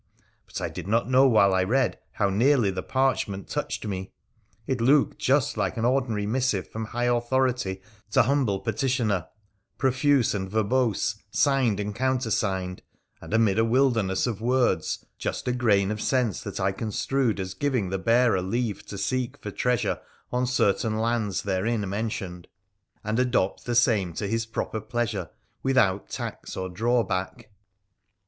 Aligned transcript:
But 0.47 0.59
I 0.61 0.67
did 0.67 0.87
not 0.87 1.07
know 1.07 1.27
while 1.27 1.53
I 1.53 1.63
read 1.63 1.99
how 2.13 2.31
nearly 2.31 2.71
the 2.71 2.81
parchment 2.81 3.47
touched 3.47 3.85
me. 3.85 4.11
It 4.65 4.81
looked 4.81 5.19
just 5.19 5.55
an 5.57 5.85
ordinary 5.85 6.25
missive 6.25 6.67
from 6.67 6.85
high 6.85 7.03
authority 7.05 7.83
to 8.09 8.23
humble 8.23 8.61
petitioner, 8.61 9.27
profuse 9.77 10.33
and 10.33 10.49
verbose, 10.49 11.17
signed 11.29 11.79
and 11.79 11.93
counter 11.95 12.31
signed, 12.31 12.81
and, 13.21 13.31
amid 13.31 13.59
a 13.59 13.63
wilderness 13.63 14.25
of 14.25 14.41
words, 14.41 15.05
just 15.19 15.47
a 15.47 15.51
grain 15.51 15.91
of 15.91 16.01
sense 16.01 16.41
that 16.41 16.59
I 16.59 16.71
construed 16.71 17.39
as 17.39 17.53
giving 17.53 17.91
the 17.91 17.99
bearer 17.99 18.41
leave 18.41 18.83
to 18.87 18.97
seek 18.97 19.37
for 19.37 19.51
treasure 19.51 19.99
on 20.31 20.47
certain 20.47 20.97
lands 20.97 21.43
therein 21.43 21.87
mentioned, 21.87 22.47
and 23.03 23.19
PIIRA 23.19 23.25
THE 23.25 23.29
PHCENICIAN 23.29 23.29
327 23.29 23.29
adopt 23.37 23.65
the 23.67 23.75
same 23.75 24.13
to 24.13 24.25
Lis 24.25 24.45
proper 24.47 24.81
pleasure 24.81 25.29
without 25.61 26.09
tax 26.09 26.57
or 26.57 26.69
draw 26.69 27.03
back. 27.03 27.51